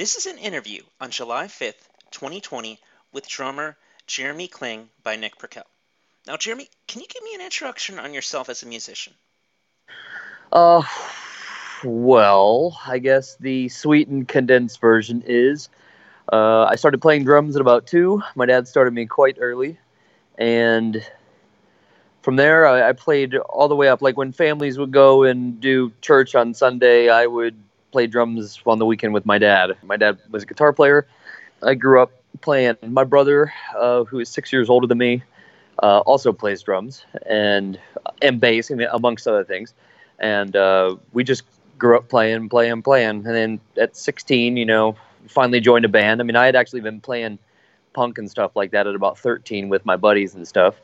[0.00, 2.80] This is an interview on July 5th, 2020,
[3.12, 3.76] with drummer
[4.06, 5.64] Jeremy Kling by Nick Perkel.
[6.26, 9.12] Now, Jeremy, can you give me an introduction on yourself as a musician?
[10.50, 10.84] Uh,
[11.84, 15.68] well, I guess the sweetened condensed version is
[16.32, 18.22] uh, I started playing drums at about two.
[18.34, 19.78] My dad started me quite early,
[20.38, 21.06] and
[22.22, 24.00] from there I, I played all the way up.
[24.00, 27.54] Like when families would go and do church on Sunday, I would
[27.90, 29.76] play drums on the weekend with my dad.
[29.82, 31.06] My dad was a guitar player.
[31.62, 32.76] I grew up playing.
[32.86, 35.22] My brother, uh, who is six years older than me,
[35.82, 37.78] uh, also plays drums and
[38.22, 39.74] and bass, amongst other things.
[40.18, 41.44] And uh, we just
[41.78, 43.26] grew up playing, playing, playing.
[43.26, 46.20] And then at 16, you know, finally joined a band.
[46.20, 47.38] I mean, I had actually been playing
[47.92, 50.74] punk and stuff like that at about 13 with my buddies and stuff.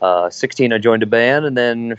[0.00, 1.96] Uh, 16, I joined a band, and then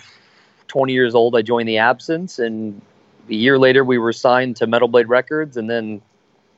[0.67, 2.81] 20 years old, I joined the Absence, and
[3.29, 6.01] a year later, we were signed to Metal Blade Records, and then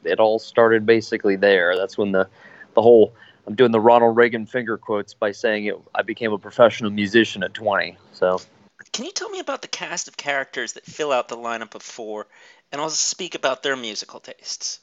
[0.03, 1.75] it all started basically there.
[1.75, 2.27] That's when the
[2.73, 3.13] the whole
[3.47, 7.43] I'm doing the Ronald Reagan finger quotes by saying it, I became a professional musician
[7.43, 7.97] at 20.
[8.11, 8.41] So,
[8.91, 11.81] can you tell me about the cast of characters that fill out the lineup of
[11.81, 12.27] four,
[12.71, 14.79] and also speak about their musical tastes?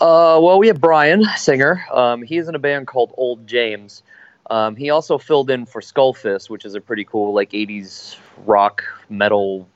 [0.00, 1.84] Uh, well, we have Brian, singer.
[1.92, 4.02] Um, he's in a band called Old James.
[4.50, 8.84] Um, he also filled in for Skullfist, which is a pretty cool like 80s rock
[9.08, 9.68] metal.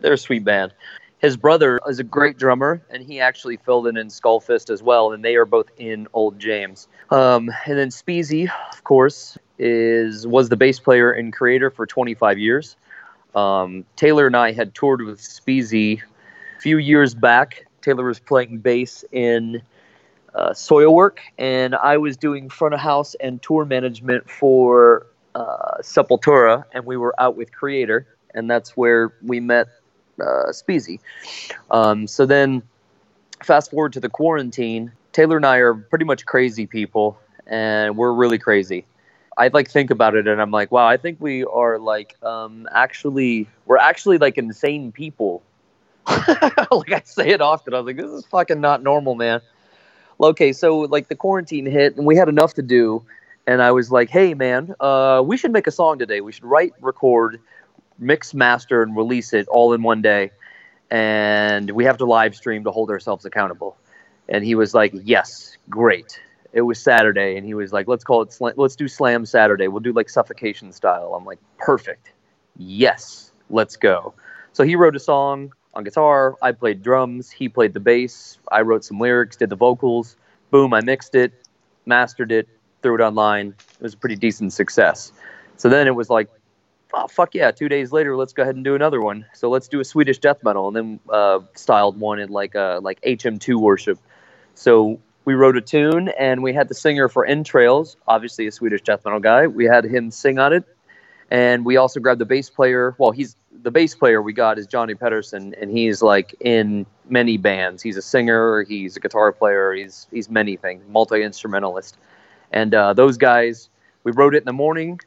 [0.00, 0.72] They're a sweet band.
[1.18, 5.12] His brother is a great drummer, and he actually filled in in Skullfist as well,
[5.12, 6.88] and they are both in Old James.
[7.10, 12.38] Um, and then Speesy, of course, is was the bass player and creator for 25
[12.40, 12.76] years.
[13.36, 17.66] Um, Taylor and I had toured with Speesy a few years back.
[17.82, 19.62] Taylor was playing bass in
[20.34, 26.64] uh, Soilwork, and I was doing front of house and tour management for uh, Sepultura,
[26.72, 29.68] and we were out with Kreator, and that's where we met
[30.20, 31.00] uh, Speesy.
[31.70, 32.62] Um, so then,
[33.42, 34.92] fast forward to the quarantine.
[35.12, 38.84] Taylor and I are pretty much crazy people, and we're really crazy.
[39.36, 42.68] I like think about it, and I'm like, wow, I think we are like um,
[42.72, 45.42] actually we're actually like insane people.
[46.06, 47.74] like I say it often.
[47.74, 49.40] I was like, this is fucking not normal, man.
[50.20, 53.04] Okay, so like the quarantine hit, and we had enough to do,
[53.46, 56.20] and I was like, hey, man, uh, we should make a song today.
[56.20, 57.40] We should write, record,
[58.02, 60.30] mix, master, and release it all in one day.
[60.90, 63.76] And we have to live stream to hold ourselves accountable.
[64.28, 66.20] And he was like, yes, great.
[66.52, 69.68] It was Saturday, and he was like, let's call it, sl- let's do Slam Saturday.
[69.68, 71.14] We'll do like suffocation style.
[71.14, 72.12] I'm like, perfect.
[72.58, 74.12] Yes, let's go.
[74.52, 76.36] So he wrote a song on guitar.
[76.42, 77.30] I played drums.
[77.30, 78.38] He played the bass.
[78.50, 80.16] I wrote some lyrics, did the vocals.
[80.50, 81.32] Boom, I mixed it,
[81.86, 82.46] mastered it,
[82.82, 83.54] threw it online.
[83.76, 85.12] It was a pretty decent success.
[85.56, 86.28] So then it was like,
[86.92, 87.50] oh fuck yeah!
[87.50, 89.26] Two days later, let's go ahead and do another one.
[89.34, 92.80] So let's do a Swedish death metal, and then uh, styled one in like uh,
[92.82, 93.98] like HM2 worship.
[94.54, 98.82] So we wrote a tune, and we had the singer for Entrails, obviously a Swedish
[98.82, 99.46] death metal guy.
[99.46, 100.64] We had him sing on it,
[101.30, 102.94] and we also grabbed the bass player.
[102.98, 107.36] Well, he's the bass player we got is Johnny Pedersen, and he's like in many
[107.36, 107.82] bands.
[107.82, 111.96] He's a singer, he's a guitar player, he's he's many things, multi instrumentalist.
[112.50, 113.70] And uh, those guys,
[114.04, 115.00] we wrote it in the morning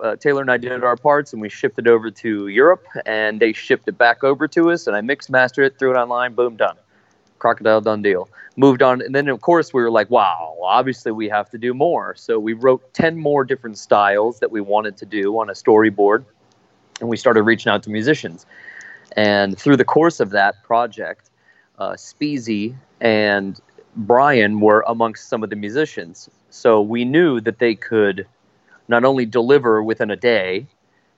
[0.00, 3.40] uh, Taylor and I did our parts, and we shipped it over to Europe, and
[3.40, 6.34] they shipped it back over to us, and I mixed, mastered it, threw it online,
[6.34, 6.76] boom, done.
[7.38, 8.28] Crocodile done deal.
[8.56, 11.72] Moved on, and then of course we were like, wow, obviously we have to do
[11.72, 12.14] more.
[12.14, 16.24] So we wrote ten more different styles that we wanted to do on a storyboard,
[17.00, 18.44] and we started reaching out to musicians.
[19.16, 21.30] And through the course of that project,
[21.78, 23.58] uh, Speesy and
[23.96, 26.28] Brian were amongst some of the musicians.
[26.50, 28.26] So we knew that they could
[28.90, 30.66] not only deliver within a day,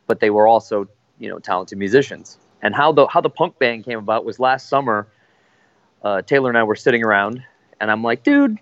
[0.07, 0.87] but they were also
[1.19, 2.39] you know talented musicians.
[2.61, 5.09] And how the how the punk band came about was last summer.
[6.05, 7.43] Uh, Taylor and I were sitting around,
[7.81, 8.59] and I'm like, dude,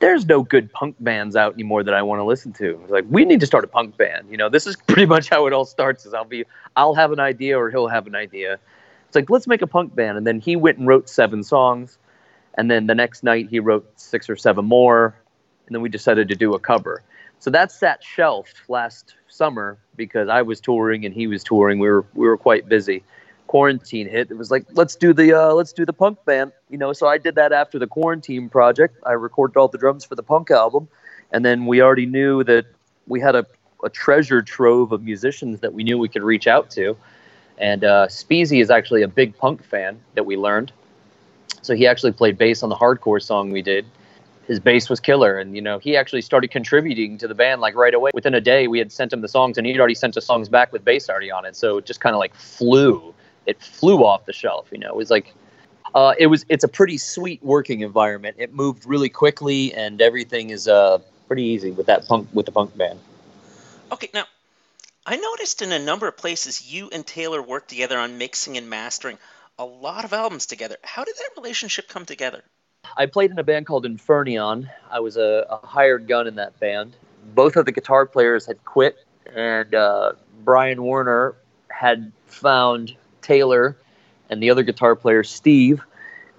[0.00, 2.82] there's no good punk bands out anymore that I want to listen to.
[2.88, 4.28] like, we need to start a punk band.
[4.30, 6.04] You know, this is pretty much how it all starts.
[6.04, 6.44] Is I'll be,
[6.76, 8.58] I'll have an idea or he'll have an idea.
[9.06, 11.98] It's like let's make a punk band, and then he went and wrote seven songs,
[12.54, 15.14] and then the next night he wrote six or seven more,
[15.66, 17.02] and then we decided to do a cover.
[17.40, 21.78] So that sat shelved last summer because I was touring and he was touring.
[21.78, 23.02] We were we were quite busy.
[23.46, 24.30] Quarantine hit.
[24.30, 26.92] It was like let's do the uh, let's do the punk band, you know.
[26.92, 28.96] So I did that after the quarantine project.
[29.04, 30.86] I recorded all the drums for the punk album,
[31.32, 32.66] and then we already knew that
[33.06, 33.46] we had a,
[33.82, 36.96] a treasure trove of musicians that we knew we could reach out to.
[37.56, 40.72] And uh, Speesy is actually a big punk fan that we learned.
[41.62, 43.84] So he actually played bass on the hardcore song we did
[44.50, 47.74] his bass was killer and you know he actually started contributing to the band like
[47.76, 50.16] right away within a day we had sent him the songs and he'd already sent
[50.16, 53.14] us songs back with bass already on it so it just kind of like flew
[53.46, 55.32] it flew off the shelf you know it was like
[55.92, 56.46] Uh, it was.
[56.48, 58.36] It's a pretty sweet working environment.
[58.38, 62.52] It moved really quickly, and everything is uh, pretty easy with that punk with the
[62.52, 63.00] punk band.
[63.90, 64.24] Okay, now
[65.04, 68.70] I noticed in a number of places you and Taylor worked together on mixing and
[68.70, 69.18] mastering
[69.58, 70.76] a lot of albums together.
[70.84, 72.44] How did that relationship come together?
[72.96, 74.68] I played in a band called Infernaeon.
[74.90, 76.96] I was a, a hired gun in that band.
[77.34, 79.04] Both of the guitar players had quit,
[79.34, 80.12] and uh,
[80.44, 81.34] Brian Werner
[81.68, 83.76] had found Taylor
[84.30, 85.80] and the other guitar player Steve,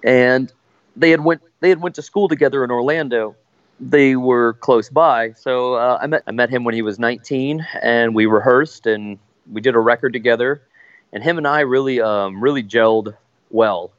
[0.04, 0.52] and
[0.96, 3.36] they had went they had went to school together in Orlando.
[3.80, 7.66] They were close by, so uh, I met I met him when he was 19,
[7.82, 9.18] and we rehearsed and
[9.50, 10.62] we did a record together.
[11.12, 13.14] And him and I really um, really gelled
[13.50, 13.92] well,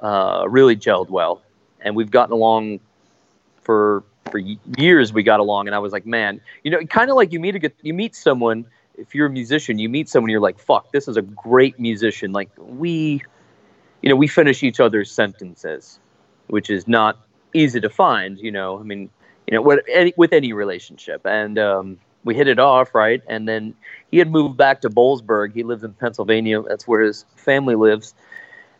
[0.00, 1.42] uh, really gelled well,
[1.80, 2.80] and we've gotten along
[3.62, 5.12] for for years.
[5.12, 7.54] We got along, and I was like, man, you know, kind of like you meet
[7.54, 8.66] a good, you meet someone
[8.98, 12.32] if you're a musician, you meet someone, you're like, fuck, this is a great musician.
[12.32, 13.22] Like we,
[14.02, 16.00] you know, we finish each other's sentences,
[16.48, 17.18] which is not
[17.54, 18.38] easy to find.
[18.38, 19.08] You know, I mean,
[19.46, 23.22] you know, with any, with any relationship, and um, we hit it off right.
[23.28, 23.74] And then
[24.10, 25.54] he had moved back to Boalsburg.
[25.54, 26.62] He lives in Pennsylvania.
[26.62, 28.14] That's where his family lives.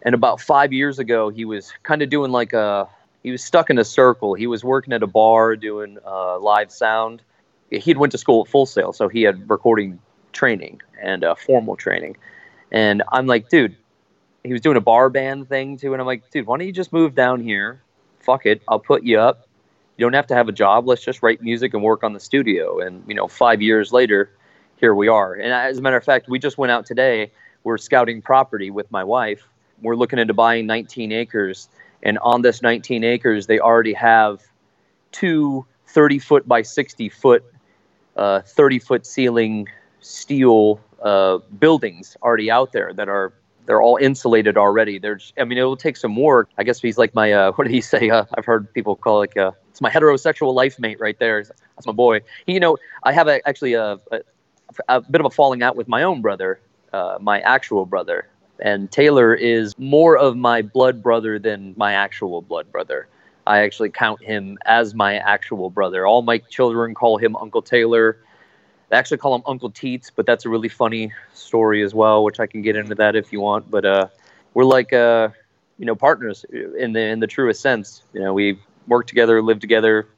[0.03, 2.89] And about five years ago, he was kind of doing like a
[3.23, 4.35] he was stuck in a circle.
[4.35, 7.23] He was working at a bar doing uh, live sound.
[7.71, 9.99] He'd went to school at Full Sail, so he had recording
[10.33, 12.17] training and uh, formal training.
[12.71, 13.77] And I'm like, dude,
[14.45, 15.93] he was doing a bar band thing too.
[15.93, 17.83] And I'm like, dude, why don't you just move down here?
[18.21, 18.62] Fuck it.
[18.69, 19.49] I'll put you up.
[19.97, 20.87] You don't have to have a job.
[20.87, 22.79] Let's just write music and work on the studio.
[22.79, 24.31] And, you know, five years later,
[24.77, 25.35] here we are.
[25.35, 27.33] And as a matter of fact, we just went out today.
[27.65, 29.43] We're scouting property with my wife.
[29.83, 31.69] We're looking into buying 19 acres.
[32.03, 34.43] And on this 19 acres, they already have
[35.13, 37.45] two 30 foot by 60 foot,
[38.17, 39.69] uh, 30 foot ceiling
[40.01, 43.33] steel uh, buildings already out there that are
[43.69, 44.99] they're all insulated already.
[44.99, 46.49] There's, I mean, it will take some work.
[46.57, 48.09] I guess he's like my, uh, what did he say?
[48.09, 51.45] Uh, I've heard people call like, uh, it's my heterosexual life mate right there.
[51.45, 52.23] That's my boy.
[52.47, 54.21] He, you know, I have a, actually a, a,
[54.89, 56.61] a, bit of a falling out with my own brother,
[56.95, 58.27] uh, my actual brother.
[58.61, 63.07] And Taylor is more of my blood brother than my actual blood brother.
[63.47, 66.07] I actually count him as my actual brother.
[66.07, 68.19] All my children call him Uncle Taylor.
[68.89, 72.41] They actually call him Uncle Teats, but that's a really funny story as well, which
[72.41, 73.71] I can get into that if you want.
[73.71, 74.09] But uh,
[74.55, 75.29] we're like, uh,
[75.79, 78.03] you know, partners in the in the truest sense.
[78.13, 80.09] You know, we work together, live together,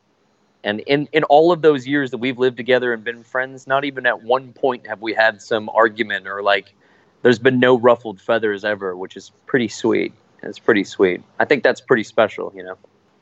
[0.64, 3.84] and in in all of those years that we've lived together and been friends, not
[3.84, 6.74] even at one point have we had some argument or like.
[7.22, 10.12] There's been no ruffled feathers ever, which is pretty sweet.
[10.42, 11.22] It's pretty sweet.
[11.38, 12.78] I think that's pretty special, you know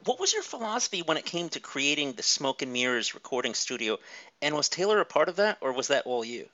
[0.08, 3.98] what was your philosophy when it came to creating the Smoke and Mirrors recording studio?
[4.40, 6.46] And was Taylor a part of that, or was that all you?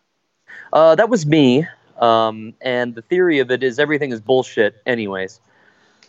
[0.73, 1.64] Uh, that was me.
[2.00, 5.41] Um, and the theory of it is everything is bullshit, anyways.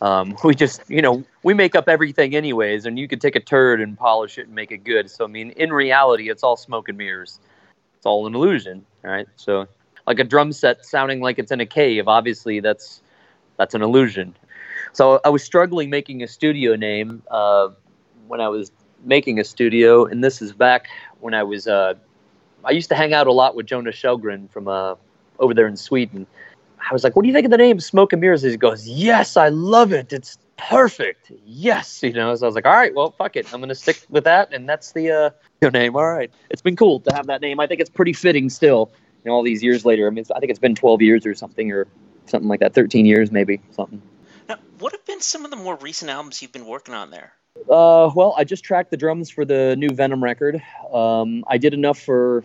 [0.00, 3.40] Um, we just, you know, we make up everything, anyways, and you could take a
[3.40, 5.08] turd and polish it and make it good.
[5.08, 7.38] So, I mean, in reality, it's all smoke and mirrors.
[7.96, 9.28] It's all an illusion, right?
[9.36, 9.68] So,
[10.06, 13.00] like a drum set sounding like it's in a cave, obviously, that's
[13.56, 14.34] that's an illusion.
[14.92, 17.68] So I was struggling making a studio name uh,
[18.28, 18.72] when I was
[19.04, 20.88] making a studio, and this is back
[21.20, 21.66] when I was.
[21.66, 21.94] Uh,
[22.64, 24.94] I used to hang out a lot with Jonas Kjellgren from uh,
[25.38, 26.26] over there in Sweden.
[26.78, 28.88] I was like, "What do you think of the name Smoke and Mirrors?" He goes,
[28.88, 30.12] "Yes, I love it.
[30.12, 31.32] It's perfect.
[31.44, 33.52] Yes, you know." So I was like, "All right, well, fuck it.
[33.52, 35.96] I'm gonna stick with that, and that's the uh, name.
[35.96, 36.30] All right.
[36.50, 37.60] It's been cool to have that name.
[37.60, 38.90] I think it's pretty fitting still.
[39.24, 40.06] You know, all these years later.
[40.06, 41.86] I mean, I think it's been 12 years or something, or
[42.26, 42.74] something like that.
[42.74, 44.00] 13 years, maybe something.
[44.48, 47.32] Now, what have been some of the more recent albums you've been working on there?
[47.70, 50.62] Uh, well, I just tracked the drums for the new Venom record.
[50.92, 52.44] Um, I did enough for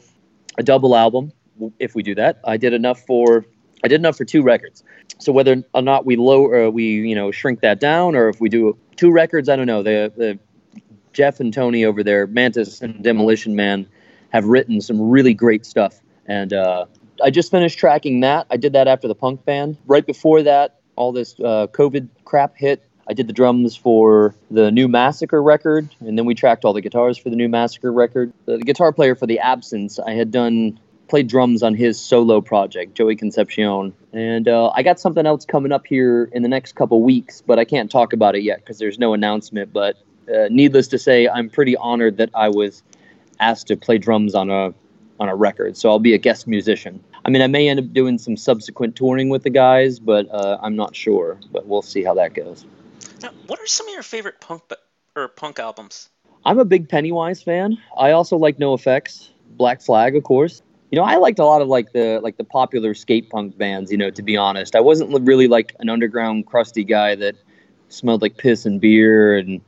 [0.58, 1.34] a double album,
[1.80, 2.40] if we do that.
[2.44, 3.46] I did enough for
[3.84, 4.84] I did enough for two records.
[5.20, 8.40] So whether or not we lower, uh, we you know shrink that down, or if
[8.40, 9.84] we do two records, I don't know.
[9.84, 10.40] The the
[11.13, 13.88] Jeff and Tony over there, Mantas and Demolition Man,
[14.30, 16.00] have written some really great stuff,
[16.31, 16.85] and uh,
[17.21, 18.47] I just finished tracking that.
[18.50, 19.77] I did that after the punk band.
[19.85, 24.71] Right before that, all this uh, COVID crap hit, I did the drums for the
[24.71, 28.31] new Massacre record, and then we tracked all the guitars for the new Massacre record.
[28.45, 32.39] The, the guitar player for the Absence, I had done played drums on his solo
[32.39, 36.75] project, Joey Concepcion, and uh, I got something else coming up here in the next
[36.75, 39.73] couple weeks, but I can't talk about it yet because there's no announcement.
[39.73, 39.97] But
[40.33, 42.81] uh, needless to say, I'm pretty honored that I was
[43.41, 44.73] asked to play drums on a
[45.22, 47.01] on a record, so I'll be a guest musician.
[47.24, 50.58] I mean, I may end up doing some subsequent touring with the guys, but uh,
[50.63, 51.38] I'm not sure.
[51.51, 52.66] But we'll see how that goes.
[53.22, 54.63] Now, what are some of your favorite punk
[55.16, 56.10] or punk albums?
[56.44, 57.78] I'm a big Pennywise fan.
[57.96, 60.63] I also like NOFX, Black Flag, of course.
[60.90, 63.92] You know, I liked a lot of like the like the popular skate punk bands.
[63.92, 67.36] You know, to be honest, I wasn't really like an underground crusty guy that
[67.90, 69.62] smelled like piss and beer and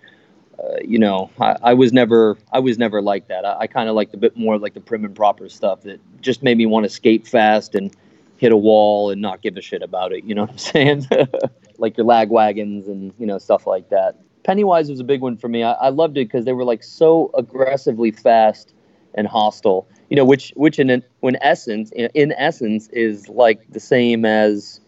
[0.60, 3.46] uh, you know I, I, was never I was never like that.
[3.46, 6.00] I, I kind of liked a bit more like the prim and proper stuff that
[6.22, 7.96] just made me want to skate fast and
[8.38, 10.24] hit a wall and not give a shit about it.
[10.24, 11.08] You know what I'm saying?
[11.78, 14.20] like your Lagwagons and you know stuff like that.
[14.44, 15.64] Pennywise was a big one for me.
[15.64, 18.74] I, I loved it because they were like so aggressively fast
[19.16, 19.88] and hostile.
[20.10, 24.80] You know, which which in in essence in essence is like the same as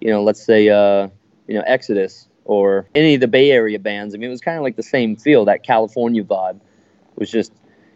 [0.00, 1.08] you know, let's say uh,
[1.46, 4.14] you know Exodus or any of the Bay Area bands.
[4.14, 5.44] I mean, it was kind of like the same feel.
[5.44, 7.52] That California vibe it was just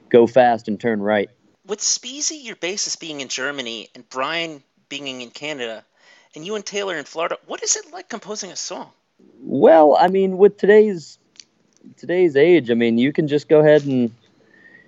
[0.08, 1.30] go fast and turn right.
[1.66, 5.84] With Speesy, your bassist being in Germany, and Brian being in Canada,
[6.34, 8.90] and you and Taylor in Florida, what is it like composing a song?
[9.40, 11.18] Well, I mean, with today's
[11.96, 14.10] today's age, I mean, you can just go ahead and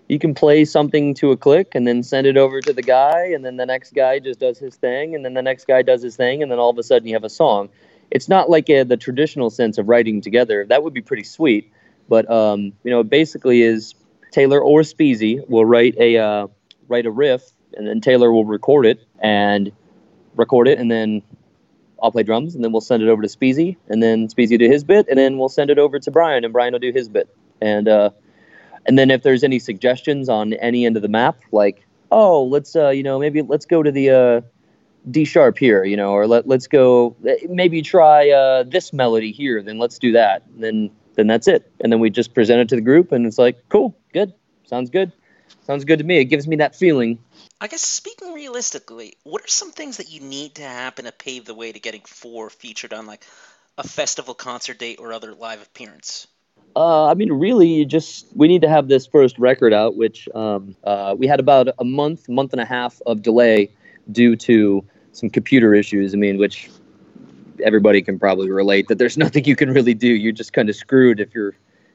[0.08, 3.26] you can play something to a click and then send it over to the guy,
[3.26, 6.02] and then the next guy just does his thing, and then the next guy does
[6.02, 7.68] his thing, and then all of a sudden you have a song.
[8.12, 10.66] It's not like a, the traditional sense of writing together.
[10.68, 11.72] That would be pretty sweet,
[12.10, 13.94] but um, you know, it basically is
[14.30, 16.46] Taylor or Speesy will write a uh,
[16.88, 17.42] write a riff,
[17.74, 19.72] and then Taylor will record it and
[20.36, 21.22] record it, and then
[22.02, 24.66] I'll play drums, and then we'll send it over to Speesy, and then Speesy do
[24.66, 27.08] his bit, and then we'll send it over to Brian, and Brian will do his
[27.08, 28.10] bit, and uh,
[28.84, 32.76] and then if there's any suggestions on any end of the map, like oh, let's
[32.76, 34.40] uh, you know maybe let's go to the uh,
[35.10, 37.16] D sharp here, you know, or let let's go
[37.48, 41.92] maybe try uh, this melody here, then let's do that, then then that's it, and
[41.92, 44.32] then we just present it to the group, and it's like cool, good,
[44.64, 45.12] sounds good,
[45.66, 46.18] sounds good to me.
[46.18, 47.18] It gives me that feeling
[47.62, 51.44] I guess speaking realistically, what are some things that you need to happen to pave
[51.44, 53.24] the way to getting four featured on like
[53.78, 56.26] a festival concert date or other live appearance?
[56.74, 60.28] Uh, I mean, really, you just we need to have this first record out, which
[60.34, 63.70] um, uh, we had about a month, month and a half of delay
[64.10, 66.14] due to some computer issues.
[66.14, 66.70] I mean, which
[67.62, 70.08] everybody can probably relate that there's nothing you can really do.
[70.08, 71.54] You're just kind of screwed if your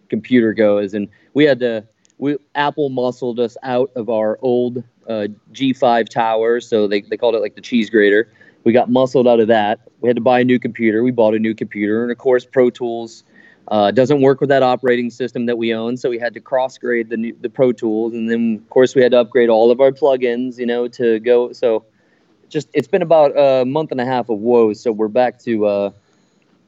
[0.10, 0.94] computer goes.
[0.94, 1.86] And we had to,
[2.18, 7.36] we Apple muscled us out of our old uh, G5 tower, so they, they called
[7.36, 8.32] it like the cheese grater.
[8.64, 9.80] We got muscled out of that.
[10.02, 11.04] We had to buy a new computer.
[11.04, 13.24] We bought a new computer, and of course, Pro Tools
[13.70, 16.78] uh, doesn't work with that operating system that we own, so we had to cross
[16.78, 19.72] grade the new, the Pro Tools, and then of course we had to upgrade all
[19.72, 21.52] of our plugins, you know, to go.
[21.54, 21.86] So
[22.50, 24.82] just it's been about a month and a half of woes.
[24.82, 25.92] So we're back to uh,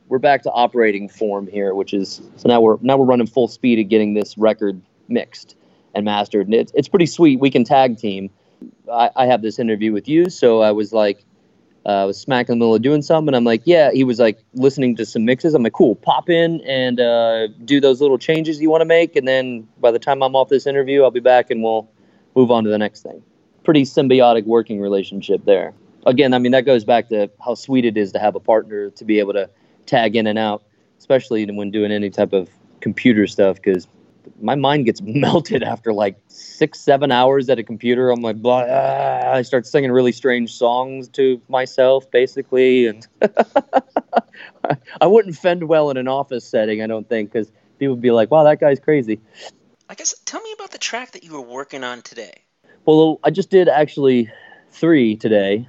[0.08, 3.48] we're back to operating form here, which is so now we're now we're running full
[3.48, 5.56] speed at getting this record mixed
[5.96, 6.48] and mastered.
[6.48, 7.40] And it's, it's pretty sweet.
[7.40, 8.30] We can tag team.
[8.92, 11.24] I, I have this interview with you, so I was like,
[11.86, 13.30] uh, I was smack in the middle of doing something.
[13.30, 13.92] And I'm like, yeah.
[13.92, 15.54] He was like listening to some mixes.
[15.54, 15.96] I'm like, cool.
[15.96, 19.92] Pop in and uh, do those little changes you want to make, and then by
[19.92, 21.90] the time I'm off this interview, I'll be back and we'll
[22.36, 23.24] move on to the next thing.
[23.70, 25.76] Pretty symbiotic working relationship there.
[26.08, 28.90] Again, I mean that goes back to how sweet it is to have a partner
[28.90, 29.48] to be able to
[29.86, 30.64] tag in and out,
[30.98, 32.50] especially when doing any type of
[32.80, 33.88] computer stuff, because
[34.42, 38.10] my mind gets melted after like six, seven hours at a computer.
[38.10, 43.06] I'm like, blah, ah, I start singing really strange songs to myself, basically, and
[45.00, 48.10] I wouldn't fend well in an office setting, I don't think, because people would be
[48.10, 49.20] like, "Wow, that guy's crazy."
[49.88, 52.46] I guess tell me about the track that you were working on today.
[52.90, 54.32] Well, I just did actually
[54.72, 55.68] three today.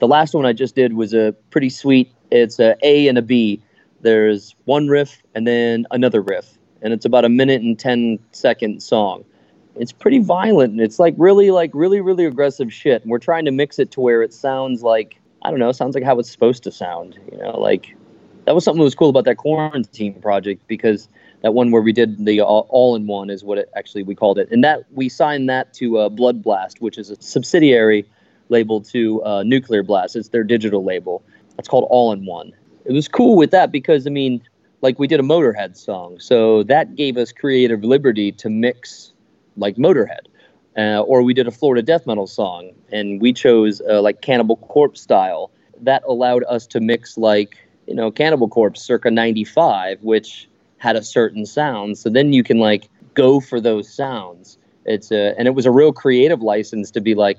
[0.00, 2.12] The last one I just did was a pretty sweet.
[2.32, 3.62] It's a A and a B.
[4.00, 8.82] There's one riff and then another riff and it's about a minute and ten second
[8.82, 9.24] song.
[9.76, 13.02] It's pretty violent and it's like really like really really aggressive shit.
[13.02, 15.94] And we're trying to mix it to where it sounds like I don't know, sounds
[15.94, 17.96] like how it's supposed to sound, you know, like
[18.46, 21.08] that was something that was cool about that quarantine project because
[21.42, 24.38] that one where we did the all, in one is what it actually we called
[24.38, 24.50] it.
[24.50, 28.04] And that we signed that to uh, Blood Blast, which is a subsidiary
[28.48, 30.16] label to uh, Nuclear Blast.
[30.16, 31.22] It's their digital label.
[31.58, 32.52] It's called All in One.
[32.84, 34.42] It was cool with that because I mean,
[34.82, 36.18] like we did a Motorhead song.
[36.20, 39.12] So that gave us creative liberty to mix
[39.56, 40.26] like Motorhead.
[40.76, 44.56] Uh, or we did a Florida death metal song and we chose uh, like Cannibal
[44.56, 45.50] Corpse style.
[45.80, 47.56] That allowed us to mix like,
[47.86, 50.48] you know, Cannibal Corpse circa 95, which
[50.80, 51.96] had a certain sound.
[51.96, 54.58] So then you can like go for those sounds.
[54.84, 57.38] It's a, and it was a real creative license to be like,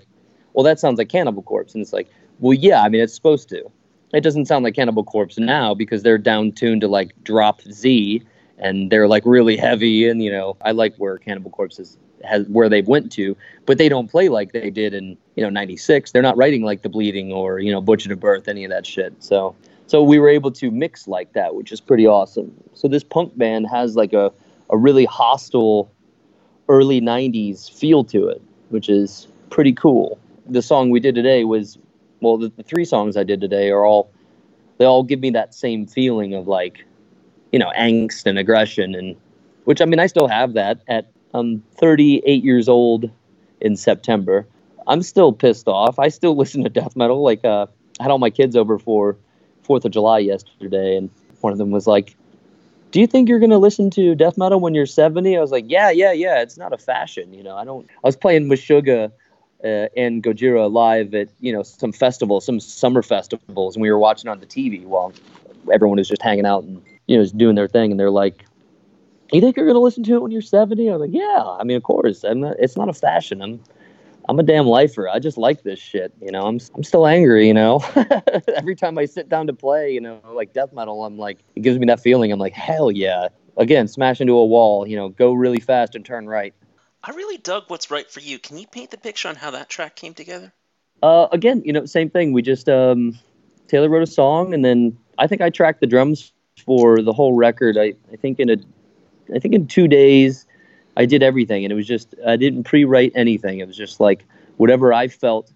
[0.53, 1.74] well, that sounds like Cannibal Corpse.
[1.74, 3.69] And it's like, well, yeah, I mean, it's supposed to
[4.13, 8.24] it doesn't sound like Cannibal Corpse now because they're down tuned to like drop Z
[8.57, 12.48] and they're like really heavy and you know I like where Cannibal Corpse is has
[12.48, 16.12] where they've went to, but they don't play like they did in you know '96.
[16.12, 18.86] They're not writing like the Bleeding or you know Butchered at Birth, any of that
[18.86, 19.13] shit.
[19.24, 19.55] So
[19.91, 22.53] so we were able to mix like that, which is pretty awesome.
[22.75, 24.31] So this punk band has like a
[24.69, 25.91] a really hostile
[26.69, 30.17] early '90s feel to it, which is pretty cool.
[30.48, 31.77] The song we did today was
[32.21, 34.10] well, the, the three songs I did today are all
[34.77, 36.86] they all give me that same feeling of like
[37.51, 39.17] you know angst and aggression and
[39.65, 43.12] which I mean I still have that at I'm 38 years old
[43.60, 44.48] in September.
[44.88, 46.00] I'm still pissed off.
[46.00, 47.21] I still listen to death metal.
[47.21, 47.65] Like uh,
[48.00, 49.17] I had all my kids over for
[49.72, 51.10] Fourth of July yesterday, and
[51.40, 52.13] one of them was like,
[52.92, 55.63] "Do you think you're gonna listen to death metal when you're 70?" I was like,
[55.70, 56.42] "Yeah, yeah, yeah.
[56.42, 57.56] It's not a fashion, you know.
[57.56, 59.13] I don't." I was playing Meshuggah
[59.63, 63.98] uh, and Gojira live at you know some festivals, some summer festivals, and we were
[63.98, 65.13] watching on the TV while
[65.72, 68.44] everyone was just hanging out and you know just doing their thing, and they're like,
[69.32, 71.63] "You think you're gonna listen to it when you're 70?" I was like, "Yeah, I
[71.63, 72.25] mean, of course.
[72.25, 73.42] I'm not, it's not a fashion.
[73.42, 73.62] I'm
[74.30, 75.10] I'm a damn lifer.
[75.10, 76.13] I just like this shit.
[76.22, 77.48] You know, I'm I'm still angry.
[77.48, 77.84] You know,
[78.56, 81.62] every time I sit down to play, you know, like death metal, I'm like, it
[81.62, 82.32] gives me that feeling.
[82.32, 83.30] I'm like, hell yeah.
[83.58, 84.88] Again, smash into a wall.
[84.88, 86.54] You know, go really fast and turn right.
[87.04, 88.38] I really dug what's right for you.
[88.38, 90.54] Can you paint the picture on how that track came together?
[91.01, 92.32] Uh, again, you know, same thing.
[92.32, 93.18] We just um,
[93.68, 96.32] Taylor wrote a song, and then I think I tracked the drums
[96.63, 97.78] for the whole record.
[97.78, 98.58] I, I think in a,
[99.34, 100.46] I think in two days,
[100.98, 103.60] I did everything, and it was just I didn't pre-write anything.
[103.60, 104.25] It was just like
[104.57, 105.51] whatever I felt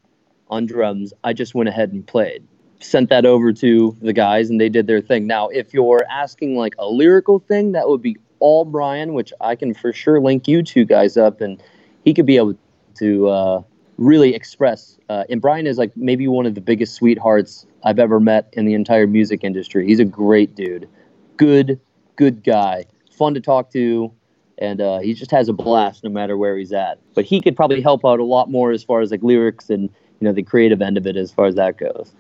[0.49, 2.43] on drums, I just went ahead and played.
[2.79, 5.27] Sent that over to the guys, and they did their thing.
[5.27, 9.55] Now, if you're asking like a lyrical thing, that would be all Brian, which I
[9.55, 11.61] can for sure link you two guys up, and
[12.03, 12.55] he could be able
[12.95, 13.61] to uh,
[13.97, 14.97] really express.
[15.09, 18.65] Uh, and Brian is like maybe one of the biggest sweethearts I've ever met in
[18.65, 19.87] the entire music industry.
[19.87, 20.89] He's a great dude,
[21.37, 21.79] good,
[22.15, 24.11] good guy, fun to talk to,
[24.57, 26.99] and uh, he just has a blast no matter where he's at.
[27.13, 29.83] But he could probably help out a lot more as far as like lyrics and
[29.83, 32.11] you know the creative end of it as far as that goes.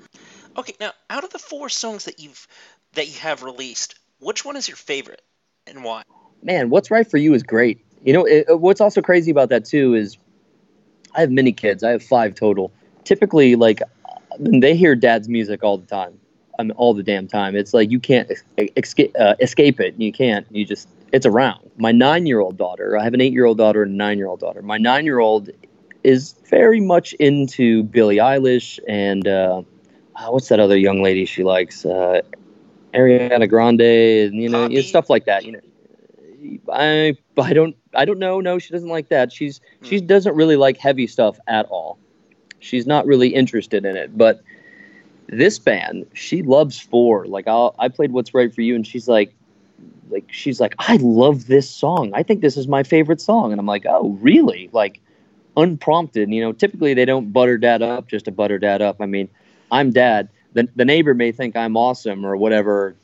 [0.57, 2.47] Okay, now out of the four songs that you've
[2.93, 5.21] that you have released, which one is your favorite
[5.67, 6.03] and why?
[6.43, 7.83] Man, what's right for you is great.
[8.03, 10.17] You know, it, what's also crazy about that too is
[11.15, 11.83] I have many kids.
[11.83, 12.71] I have five total.
[13.03, 13.81] Typically, like
[14.39, 16.19] they hear dad's music all the time.
[16.57, 17.55] I mean, all the damn time.
[17.55, 18.31] It's like you can't
[18.77, 19.95] escape, uh, escape it.
[19.97, 20.47] You can't.
[20.51, 21.71] You just it's around.
[21.77, 22.97] My nine-year-old daughter.
[22.97, 24.61] I have an eight-year-old daughter and a nine-year-old daughter.
[24.61, 25.49] My nine-year-old
[26.03, 29.63] is very much into Billie Eilish and uh,
[30.15, 31.85] uh what's that other young lady she likes?
[31.85, 32.21] Uh,
[32.93, 35.45] Ariana Grande and you know, stuff like that.
[35.45, 35.59] You know,
[36.71, 38.39] I I don't I don't know.
[38.39, 39.31] No, she doesn't like that.
[39.31, 39.89] She's mm.
[39.89, 41.97] she doesn't really like heavy stuff at all.
[42.59, 44.17] She's not really interested in it.
[44.17, 44.41] But
[45.27, 47.25] this band, she loves four.
[47.25, 49.33] Like I I played What's Right for You, and she's like,
[50.09, 52.11] like she's like, I love this song.
[52.13, 53.51] I think this is my favorite song.
[53.51, 54.69] And I'm like, oh really?
[54.71, 55.01] Like
[55.57, 56.29] unprompted.
[56.29, 58.97] You know, typically they don't butter dad up just to butter dad up.
[59.01, 59.29] I mean,
[59.71, 60.29] I'm dad.
[60.53, 62.95] The the neighbor may think I'm awesome or whatever.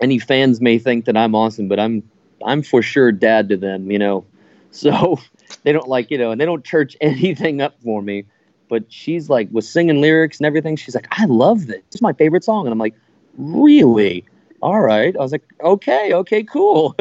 [0.00, 2.02] Any fans may think that I'm awesome, but I'm
[2.44, 4.24] I'm for sure dad to them, you know.
[4.70, 5.18] So
[5.62, 8.26] they don't like, you know, and they don't church anything up for me.
[8.68, 10.76] But she's like was singing lyrics and everything.
[10.76, 11.80] She's like, I love this.
[11.90, 12.66] It's my favorite song.
[12.66, 12.94] And I'm like,
[13.38, 14.26] really?
[14.60, 15.14] All right.
[15.16, 16.96] I was like, okay, okay, cool.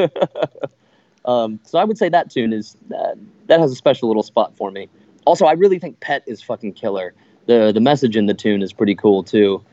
[1.25, 3.15] um, so I would say that tune is uh,
[3.47, 4.89] that has a special little spot for me.
[5.25, 7.13] Also, I really think Pet is fucking killer.
[7.47, 9.63] The the message in the tune is pretty cool too.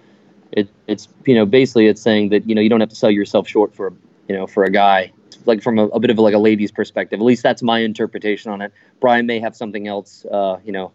[0.52, 3.10] It, it's you know basically it's saying that you know you don't have to sell
[3.10, 3.92] yourself short for
[4.28, 5.12] you know for a guy
[5.46, 7.20] like from a, a, bit of like a lady's perspective.
[7.20, 8.72] At least that's my interpretation on it.
[9.00, 10.92] Brian may have something else, uh, you know,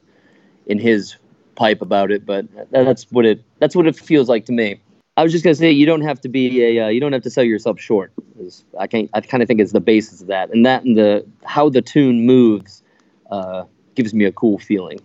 [0.65, 1.17] in his
[1.56, 4.82] pipe about it, but that's what it that's what it feels like to me.
[5.17, 7.24] I was just gonna say you don't have to be a uh, you don't have
[7.24, 8.13] to sell yourself short.
[8.78, 11.26] I can't I kind of think it's the basis of that, and that and the
[11.43, 12.84] how the tune moves
[13.30, 15.00] uh, gives me a cool feeling.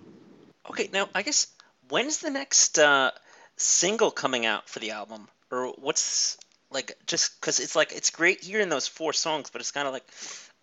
[0.70, 1.48] Okay, now I guess
[1.90, 3.10] when's the next uh,
[3.56, 6.38] single coming out for the album, or what's
[6.70, 9.92] like just because it's like it's great hearing those four songs, but it's kind of
[9.92, 10.04] like,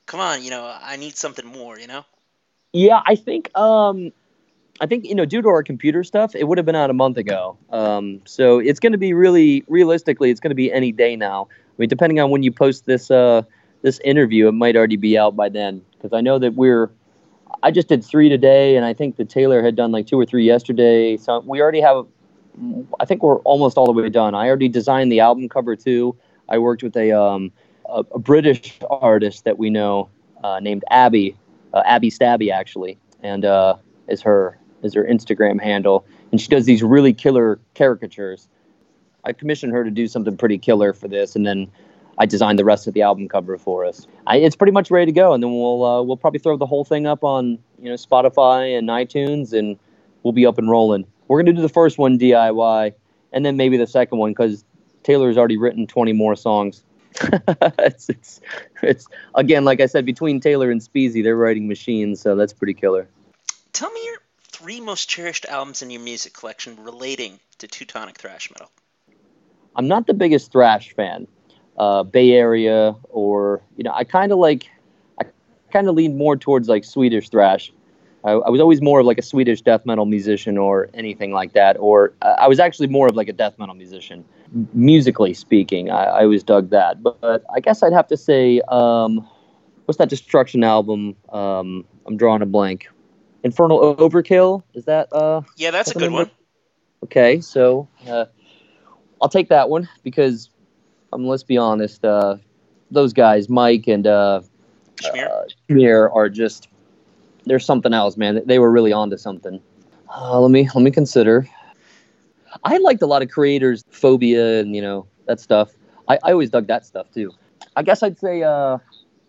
[0.06, 2.06] come on, you know, I need something more, you know.
[2.74, 4.14] Yeah, I think um,
[4.82, 6.94] I think you know, due to our computer stuff, it would have been out a
[6.94, 7.58] month ago.
[7.70, 11.48] Um, so it's going to be really realistically, it's going to be any day now.
[11.52, 13.44] I mean, depending on when you post this uh,
[13.84, 15.82] this interview, it might already be out by then.
[15.92, 16.90] Because I know that we're,
[17.62, 20.26] I just did three today, and I think the Taylor had done like two or
[20.26, 21.16] three yesterday.
[21.16, 22.08] So we already have
[23.00, 24.36] I think we're almost all the way done.
[24.36, 26.16] I already designed the album cover too.
[26.50, 27.52] I worked with a um,
[27.86, 30.10] a, a, British artist that we know
[30.44, 31.38] uh, named Abby,
[31.74, 33.76] uh, Abby Stabby actually, and uh,
[34.08, 38.48] is her is her Instagram handle, and she does these really killer caricatures.
[39.24, 41.72] I commissioned her to do something pretty killer for this, and then
[42.18, 44.08] I designed the rest of the album cover for us.
[44.28, 46.66] I, it's pretty much ready to go, and then we'll uh, we'll probably throw the
[46.66, 49.78] whole thing up on you know Spotify and iTunes, and
[50.24, 51.06] we'll be up and rolling.
[51.28, 52.94] We're gonna do the first one DIY,
[53.32, 54.64] and then maybe the second one because
[55.04, 56.84] Taylor's already written 20 more songs.
[57.80, 58.42] it's, it's,
[58.82, 62.74] it's again, like I said, between Taylor and Speesy, they're writing machines, so that's pretty
[62.74, 63.08] killer.
[63.74, 64.21] Tell me your
[64.62, 68.70] three most cherished albums in your music collection relating to Teutonic thrash metal.
[69.76, 71.28] I'm not the biggest thrash fan,
[71.80, 74.70] uh, Bay Area, or you know, I kind of like,
[75.20, 75.26] I
[75.72, 77.74] kind of lean more towards like Swedish thrash.
[78.24, 81.54] I, I, was always more of like a Swedish death metal musician or anything like
[81.54, 84.24] that, or uh, I was actually more of like a death metal musician,
[84.74, 85.90] musically speaking.
[85.90, 89.28] I, I always dug that, but, but, I guess I'd have to say, um,
[89.86, 91.16] what's that Destruction album?
[91.30, 92.90] Um, I'm drawing a blank.
[93.44, 95.12] Infernal Overkill is that?
[95.12, 96.30] Uh, yeah, that's a good one.
[97.04, 98.26] Okay, so uh,
[99.22, 100.50] I'll take that one because
[101.12, 102.38] um, let's be honest, uh,
[102.92, 104.42] those guys, Mike and uh,
[105.02, 106.10] Schmier.
[106.10, 106.70] Uh, are just
[107.46, 108.42] there's something else, man.
[108.46, 109.60] They were really onto something.
[110.16, 111.48] Uh, let me let me consider.
[112.64, 115.72] I liked a lot of Kreator's, phobia, and you know that stuff.
[116.08, 117.32] I, I always dug that stuff too.
[117.76, 118.78] I guess I'd say, uh,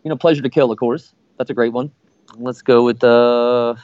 [0.02, 1.14] you know, Pleasure to Kill, of course.
[1.38, 1.92] That's a great one.
[2.36, 3.74] Let's go with uh,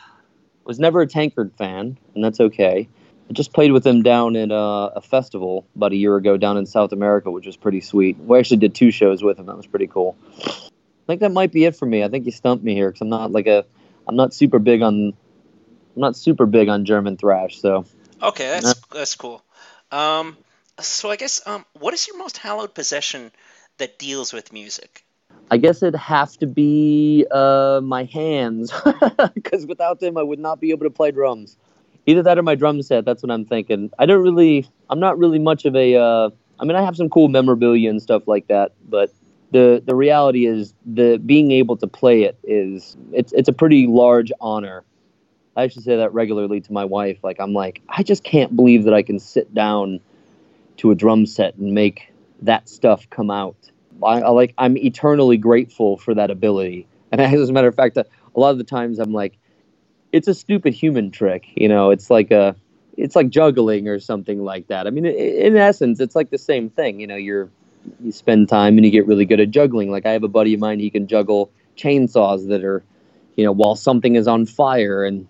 [0.68, 2.88] was never a Tankard fan, and that's okay.
[3.28, 6.59] I just played with them down at uh, a festival about a year ago down
[6.59, 8.18] in South America, which was pretty sweet.
[8.18, 9.46] We actually did two shows with them.
[9.46, 10.16] That was pretty cool.
[10.38, 12.04] I think that might be it for me.
[12.04, 13.64] I think you stumped me here because I'm not like a,
[14.07, 15.14] I'm not super big on, I'm
[16.00, 17.61] not super big on German thrash.
[17.61, 17.87] So.
[18.22, 19.42] Okay, that's that's cool.
[19.90, 20.37] Um,
[20.81, 23.31] so I guess um, what is your most hallowed possession
[23.78, 25.04] that deals with music?
[25.51, 28.73] I guess it'd have to be uh, my hands,
[29.35, 31.57] because without them, I would not be able to play drums
[32.09, 33.05] either that or my drum set.
[33.05, 33.91] That's what I'm thinking.
[33.99, 35.95] I don't really, I'm not really much of a.
[35.95, 39.13] Uh, I mean, I have some cool memorabilia and stuff like that, but
[39.53, 43.87] the the reality is the being able to play it is it's it's a pretty
[43.87, 44.85] large honor.
[45.55, 47.19] I actually say that regularly to my wife.
[47.23, 50.01] Like I'm like, I just can't believe that I can sit down
[50.79, 53.71] to a drum set and make that stuff come out.
[54.03, 56.87] I, I like I'm eternally grateful for that ability.
[57.13, 59.39] And as a matter of fact, a lot of the times I'm like,
[60.13, 61.47] it's a stupid human trick.
[61.55, 62.57] You know, it's like a
[62.97, 64.87] it's like juggling or something like that.
[64.87, 67.01] I mean, in essence, it's like the same thing.
[67.01, 67.51] You know, you're
[68.03, 69.91] you spend time and you get really good at juggling.
[69.91, 72.83] Like I have a buddy of mine, he can juggle chainsaws that are,
[73.37, 75.29] you know, while something is on fire and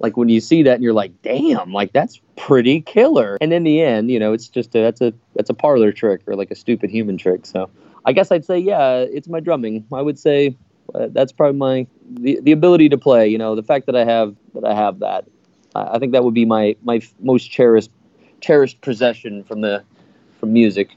[0.00, 3.36] like when you see that and you're like, damn, like that's pretty killer.
[3.40, 6.22] And in the end, you know, it's just a that's a that's a parlor trick
[6.26, 7.44] or like a stupid human trick.
[7.44, 7.68] So
[8.04, 9.84] I guess I'd say, yeah, it's my drumming.
[9.92, 10.56] I would say
[10.94, 13.28] uh, that's probably my the, the ability to play.
[13.28, 15.26] You know, the fact that I have that I have that.
[15.74, 17.90] I, I think that would be my my most cherished
[18.40, 19.84] cherished possession from the
[20.38, 20.96] from music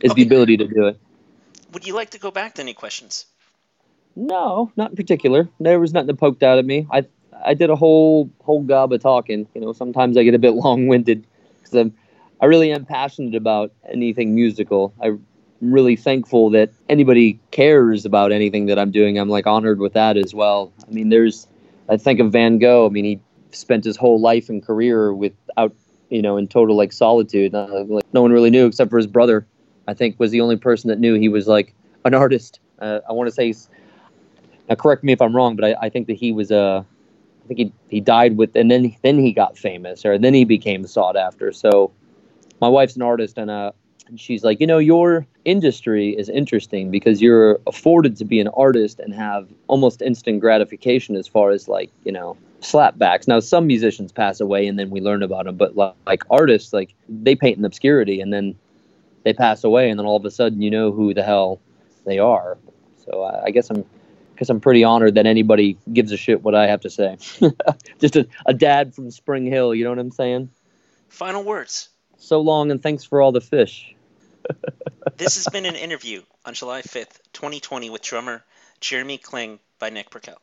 [0.00, 0.22] is okay.
[0.22, 0.98] the ability to do it.
[1.72, 3.26] Would you like to go back to any questions?
[4.16, 5.48] No, not in particular.
[5.60, 6.86] There was nothing that poked out at me.
[6.90, 7.06] I
[7.44, 9.46] I did a whole whole gob of talking.
[9.54, 11.26] You know, sometimes I get a bit long winded
[11.58, 11.94] because I'm
[12.40, 14.94] I really am passionate about anything musical.
[15.00, 15.24] I'm
[15.60, 19.18] really thankful that anybody cares about anything that I'm doing.
[19.18, 20.72] I'm like honored with that as well.
[20.86, 21.48] I mean, there's,
[21.88, 22.86] I think of Van Gogh.
[22.86, 23.20] I mean, he
[23.50, 25.74] spent his whole life and career without,
[26.10, 27.54] you know, in total like solitude.
[27.54, 29.46] Uh, like no one really knew except for his brother.
[29.88, 31.74] I think was the only person that knew he was like
[32.04, 32.60] an artist.
[32.78, 33.52] Uh, I want to say,
[34.68, 36.86] now correct me if I'm wrong, but I, I think that he was a.
[37.48, 40.44] I think he he died with, and then then he got famous, or then he
[40.44, 41.50] became sought after.
[41.50, 41.90] So,
[42.60, 43.72] my wife's an artist, and uh,
[44.06, 48.48] and she's like, you know, your industry is interesting because you're afforded to be an
[48.48, 53.28] artist and have almost instant gratification as far as like, you know, slapbacks.
[53.28, 56.94] Now, some musicians pass away and then we learn about them, but like artists, like
[57.08, 58.54] they paint in obscurity and then
[59.24, 61.60] they pass away and then all of a sudden you know who the hell
[62.04, 62.58] they are.
[63.04, 63.84] So I, I guess I'm
[64.38, 67.18] because I'm pretty honored that anybody gives a shit what I have to say.
[67.98, 70.50] Just a, a dad from Spring Hill, you know what I'm saying?
[71.08, 71.88] Final words.
[72.18, 73.96] So long and thanks for all the fish
[75.16, 78.44] this has been an interview on July 5th, 2020, with drummer
[78.80, 80.40] Jeremy Kling by Nick Burkell.